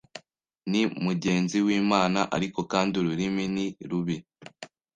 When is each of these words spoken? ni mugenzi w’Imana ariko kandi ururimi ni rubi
ni 0.71 0.81
mugenzi 1.05 1.57
w’Imana 1.65 2.19
ariko 2.35 2.59
kandi 2.71 2.93
ururimi 3.01 3.43
ni 3.55 3.65
rubi 3.89 4.17